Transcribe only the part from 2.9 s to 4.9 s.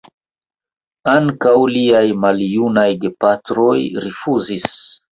gepatroj rifuzis.